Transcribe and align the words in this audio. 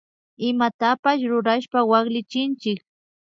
Imatapash 0.49 1.23
rurashpa 1.31 1.79
waklichinchik 1.89 2.79